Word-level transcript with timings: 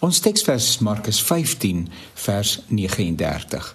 Ons 0.00 0.22
teksvers 0.24 0.64
is 0.64 0.78
Markus 0.80 1.18
15 1.20 1.82
vers 2.14 2.50
39. 2.72 3.66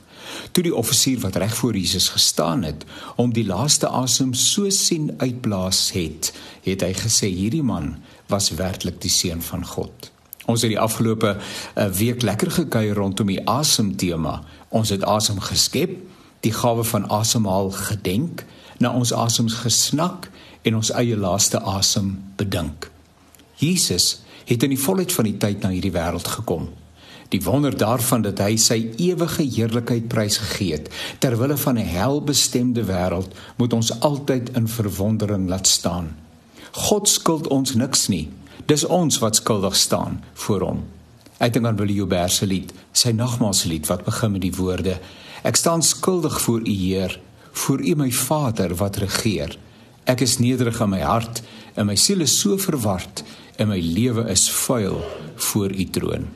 Toe 0.57 0.63
die 0.65 0.73
offisier 0.73 1.19
wat 1.21 1.35
reg 1.37 1.53
voor 1.53 1.77
Jesus 1.77 2.07
gestaan 2.09 2.63
het, 2.65 2.81
om 3.21 3.29
die 3.33 3.45
laaste 3.45 3.91
asem 3.93 4.31
so 4.33 4.71
sien 4.73 5.11
uitblaas 5.21 5.91
het, 5.93 6.31
het 6.65 6.81
hy 6.81 6.89
gesê 6.97 7.29
hierdie 7.29 7.61
man 7.61 7.91
was 8.33 8.49
werklik 8.57 8.97
die 9.05 9.13
seun 9.13 9.45
van 9.45 9.67
God. 9.69 10.09
Ons 10.49 10.65
het 10.65 10.73
die 10.73 10.81
afgelope 10.81 11.35
uh, 11.37 11.87
week 11.93 12.25
lekker 12.25 12.55
gekuier 12.57 12.97
rondom 12.97 13.29
die 13.29 13.43
asem 13.45 13.93
tema. 13.93 14.39
Ons 14.73 14.95
het 14.97 15.05
asem 15.05 15.37
geskep, 15.37 15.93
die 16.41 16.53
gawe 16.57 16.81
van 16.89 17.05
asemhaal 17.13 17.69
gedenk, 17.69 18.47
na 18.81 18.95
ons 18.97 19.13
asems 19.13 19.61
gesnak 19.61 20.31
en 20.65 20.81
ons 20.81 20.89
eie 20.97 21.13
laaste 21.17 21.61
asem 21.61 22.15
bedink. 22.41 22.89
Jesus 23.61 24.24
het 24.45 24.63
in 24.63 24.73
die 24.73 24.81
volheid 24.81 25.13
van 25.13 25.29
die 25.29 25.37
tyd 25.37 25.63
na 25.63 25.69
hierdie 25.73 25.93
wêreld 25.93 26.27
gekom. 26.27 26.69
Die 27.33 27.41
wonder 27.41 27.73
daarvan 27.77 28.21
dat 28.21 28.39
hy 28.39 28.55
sy 28.61 28.77
ewige 29.01 29.43
heerlikheid 29.43 30.07
prysgegee 30.11 30.77
het 30.77 30.91
ter 31.19 31.37
wille 31.39 31.57
van 31.57 31.77
'n 31.79 31.89
helbestemde 31.97 32.83
wêreld 32.85 33.33
moet 33.57 33.73
ons 33.73 33.99
altyd 33.99 34.53
in 34.55 34.67
verwondering 34.67 35.49
laat 35.49 35.67
staan. 35.67 36.15
God 36.71 37.09
skuld 37.09 37.47
ons 37.47 37.73
niks 37.73 38.07
nie. 38.07 38.29
Dis 38.65 38.85
ons 38.85 39.17
wat 39.17 39.35
skuldig 39.35 39.75
staan 39.75 40.23
voor 40.33 40.61
hom. 40.61 40.83
Ek 41.37 41.53
dink 41.53 41.65
aan 41.65 41.75
Willie 41.75 41.95
Joubert 41.95 42.31
se 42.31 42.45
lied, 42.45 42.73
sy 42.91 43.11
nagmaalslied 43.11 43.87
wat 43.87 44.05
begin 44.05 44.31
met 44.31 44.41
die 44.41 44.55
woorde: 44.55 44.99
Ek 45.43 45.55
staan 45.55 45.83
skuldig 45.83 46.41
voor 46.41 46.61
U 46.61 46.71
Heer, 46.71 47.19
voor 47.51 47.79
U 47.79 47.95
my 47.95 48.11
Vader 48.11 48.75
wat 48.75 48.95
regeer. 48.95 49.57
Ek 50.03 50.21
is 50.21 50.37
nederig 50.37 50.79
in 50.81 50.89
my 50.89 51.01
hart 51.01 51.41
en 51.73 51.85
my 51.85 51.95
siel 51.95 52.21
is 52.21 52.39
so 52.39 52.57
verward 52.57 53.23
en 53.57 53.69
my 53.71 53.79
lewe 53.79 54.25
is 54.31 54.49
vuil 54.51 54.99
voor 55.35 55.71
u 55.71 55.85
troon. 55.89 56.27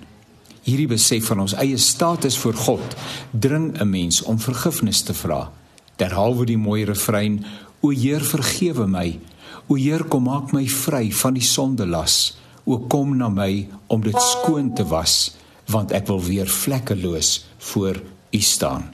Hierdie 0.63 0.89
besef 0.91 1.25
van 1.31 1.39
ons 1.39 1.55
eie 1.57 1.77
status 1.77 2.37
voor 2.37 2.53
God 2.53 2.95
dring 3.31 3.79
'n 3.79 3.89
mens 3.89 4.21
om 4.21 4.39
vergifnis 4.39 5.01
te 5.01 5.13
vra. 5.13 5.51
Derhalwe 5.95 6.45
die 6.45 6.57
mooi 6.57 6.85
refrein: 6.85 7.45
O 7.79 7.89
Heer, 7.89 8.21
vergewe 8.21 8.87
my. 8.87 9.19
O 9.67 9.75
Heer, 9.75 10.03
kom 10.03 10.23
maak 10.23 10.51
my 10.51 10.67
vry 10.67 11.11
van 11.11 11.33
die 11.33 11.43
sondelas. 11.43 12.37
O 12.63 12.77
kom 12.77 13.17
na 13.17 13.29
my 13.29 13.67
om 13.87 14.01
dit 14.01 14.21
skoon 14.21 14.73
te 14.73 14.85
was, 14.87 15.35
want 15.65 15.91
ek 15.91 16.07
wil 16.07 16.21
weer 16.21 16.47
vlekkeloos 16.47 17.45
voor 17.57 18.01
u 18.31 18.39
staan. 18.39 18.93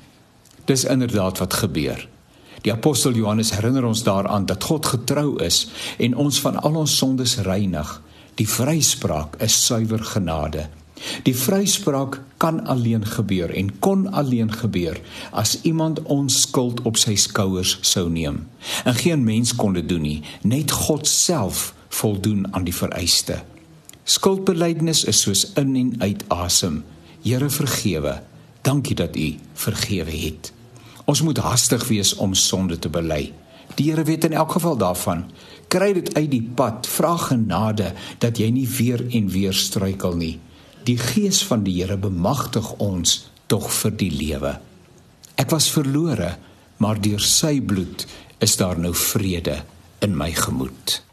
Dis 0.65 0.83
inderdaad 0.83 1.37
wat 1.37 1.53
gebeur. 1.53 2.07
Die 2.61 2.73
apostel 2.73 3.13
Johannes 3.13 3.51
herinner 3.53 3.85
ons 3.85 4.03
daaraan 4.03 4.45
dat 4.45 4.63
God 4.63 4.85
getrou 4.85 5.43
is 5.43 5.67
en 5.97 6.15
ons 6.15 6.39
van 6.41 6.55
al 6.61 6.75
ons 6.75 6.97
sondes 6.97 7.37
reinig. 7.37 8.01
Die 8.35 8.47
vryspraak 8.49 9.37
is 9.43 9.55
suiwer 9.65 10.03
genade. 10.03 10.67
Die 11.23 11.35
vryspraak 11.35 12.21
kan 12.37 12.65
alleen 12.65 13.05
gebeur 13.05 13.51
en 13.53 13.69
kon 13.79 14.07
alleen 14.11 14.51
gebeur 14.51 14.99
as 15.31 15.57
iemand 15.61 16.01
ons 16.01 16.41
skuld 16.41 16.81
op 16.81 16.97
sy 16.99 17.15
skouers 17.19 17.77
sou 17.81 18.09
neem. 18.09 18.41
En 18.83 18.95
geen 18.95 19.23
mens 19.23 19.55
kon 19.55 19.75
dit 19.75 19.87
doen 19.89 20.03
nie, 20.03 20.21
net 20.43 20.71
God 20.71 21.07
self 21.07 21.73
voldoen 21.95 22.47
aan 22.51 22.67
die 22.67 22.75
vereiste. 22.75 23.39
Skuldbelydenis 24.03 25.03
is 25.09 25.23
soos 25.25 25.45
in 25.55 25.75
en 25.75 25.95
uit 26.01 26.25
asem. 26.27 26.83
Here 27.23 27.49
vergewe. 27.49 28.19
Dankie 28.61 28.95
dat 28.95 29.15
U 29.15 29.31
vergewe 29.53 30.11
het. 30.11 30.51
Ons 31.05 31.21
moet 31.21 31.37
hastig 31.37 31.87
wees 31.87 32.15
om 32.15 32.33
sonde 32.33 32.79
te 32.79 32.89
bely. 32.89 33.31
Die 33.75 33.89
Here 33.91 34.03
weet 34.03 34.23
in 34.23 34.33
elk 34.33 34.51
geval 34.55 34.77
daarvan. 34.77 35.25
Kry 35.67 35.93
dit 35.93 36.13
uit 36.15 36.31
die 36.31 36.43
pad. 36.55 36.87
Vra 36.87 37.15
genade 37.19 37.93
dat 38.23 38.39
jy 38.39 38.49
nie 38.55 38.67
weer 38.77 39.03
en 39.09 39.29
weer 39.29 39.53
struikel 39.53 40.15
nie. 40.15 40.35
Die 40.87 40.97
Gees 40.97 41.43
van 41.43 41.65
die 41.65 41.75
Here 41.81 41.97
bemagtig 41.97 42.71
ons 42.83 43.25
tog 43.51 43.67
vir 43.81 43.95
die 43.99 44.11
lewe. 44.11 44.55
Ek 45.35 45.51
was 45.51 45.67
verlore, 45.71 46.35
maar 46.77 47.01
deur 47.01 47.21
sy 47.21 47.59
bloed 47.61 48.05
is 48.43 48.55
daar 48.59 48.79
nou 48.79 48.93
vrede 48.95 49.61
in 50.05 50.15
my 50.17 50.31
gemoed. 50.35 51.05